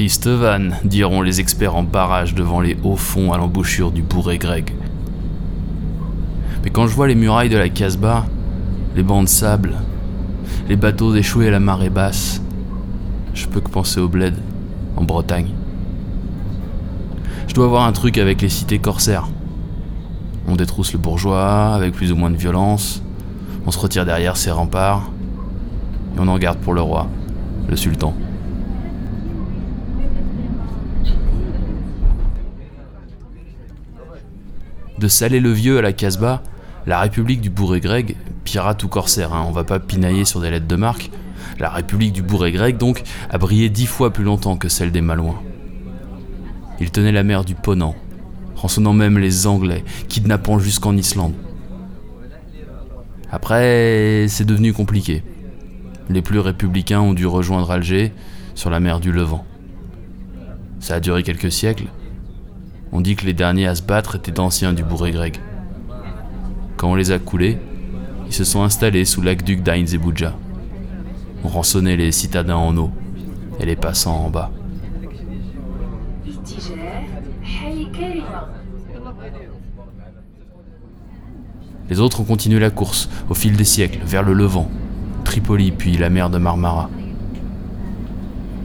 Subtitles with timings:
[0.00, 0.30] Triste
[0.82, 4.74] diront les experts en barrage devant les hauts fonds à l'embouchure du bourré grec.
[6.64, 8.24] Mais quand je vois les murailles de la Casbah,
[8.96, 9.74] les bancs de sable,
[10.70, 12.40] les bateaux échoués à la marée basse,
[13.34, 14.36] je peux que penser au bled,
[14.96, 15.50] en Bretagne.
[17.46, 19.28] Je dois avoir un truc avec les cités corsaires.
[20.48, 23.02] On détrousse le bourgeois avec plus ou moins de violence,
[23.66, 25.10] on se retire derrière ses remparts,
[26.16, 27.06] et on en garde pour le roi,
[27.68, 28.14] le sultan.
[34.98, 36.42] De Salé-le-Vieux à la Casbah,
[36.86, 40.50] la République du bourré grec, pirate ou corsaire, hein, on va pas pinailler sur des
[40.50, 41.10] lettres de marque,
[41.58, 45.00] la République du bourré grec donc a brillé dix fois plus longtemps que celle des
[45.00, 45.40] Malouins.
[46.80, 47.94] Il tenait la mer du Ponant,
[48.56, 51.34] rançonnant même les Anglais, kidnappant jusqu'en Islande.
[53.30, 55.22] Après, c'est devenu compliqué.
[56.08, 58.12] Les plus républicains ont dû rejoindre Alger
[58.54, 59.44] sur la mer du Levant.
[60.80, 61.86] Ça a duré quelques siècles.
[62.92, 65.40] On dit que les derniers à se battre étaient d'anciens du bourré grec.
[66.76, 67.58] Quand on les a coulés,
[68.26, 70.34] ils se sont installés sous l'aqueduc d'Ain Zebouja.
[71.44, 72.90] On rançonnait les citadins en eau
[73.60, 74.50] et les passants en bas.
[81.88, 84.68] Les autres ont continué la course au fil des siècles vers le Levant,
[85.24, 86.88] Tripoli puis la mer de Marmara.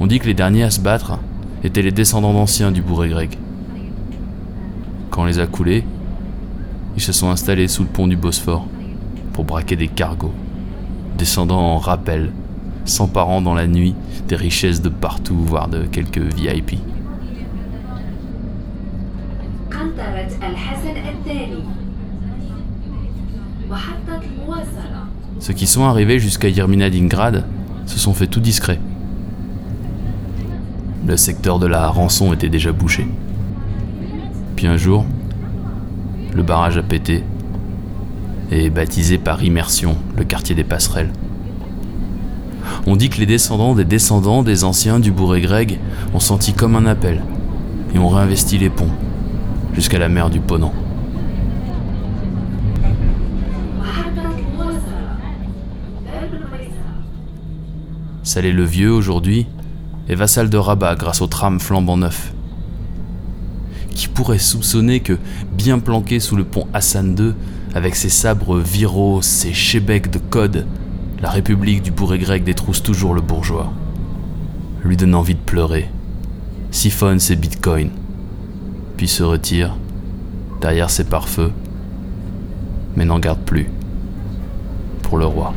[0.00, 1.18] On dit que les derniers à se battre
[1.64, 3.38] étaient les descendants d'anciens du bourré grec.
[5.16, 5.82] Quand on les a coulés,
[6.94, 8.66] ils se sont installés sous le pont du Bosphore
[9.32, 10.34] pour braquer des cargos,
[11.16, 12.32] descendant en rappel,
[12.84, 13.94] s'emparant dans la nuit
[14.28, 16.74] des richesses de partout, voire de quelques VIP.
[25.38, 27.46] Ceux qui sont arrivés jusqu'à Yerminadingrad
[27.86, 28.78] se sont fait tout discret.
[31.06, 33.08] Le secteur de la rançon était déjà bouché.
[34.56, 35.04] Puis un jour,
[36.34, 37.22] le barrage a pété
[38.50, 41.12] et baptisé par immersion le quartier des passerelles.
[42.86, 45.78] On dit que les descendants des descendants des anciens du bourré grec
[46.14, 47.22] ont senti comme un appel
[47.94, 48.90] et ont réinvesti les ponts
[49.74, 50.72] jusqu'à la mer du Ponant.
[58.22, 59.46] Salé le Vieux aujourd'hui
[60.08, 62.32] est vassal de Rabat grâce au tram flambant neuf.
[63.96, 65.16] Qui pourrait soupçonner que,
[65.56, 67.32] bien planqué sous le pont Hassan II,
[67.74, 70.66] avec ses sabres viraux, ses chébecs de code,
[71.22, 73.72] la République du bourré grec détrousse toujours le bourgeois.
[74.84, 75.88] Lui donne envie de pleurer,
[76.70, 77.88] siphonne ses bitcoins,
[78.98, 79.74] puis se retire
[80.60, 81.52] derrière ses pare-feux,
[82.96, 83.70] mais n'en garde plus
[85.04, 85.54] pour le roi.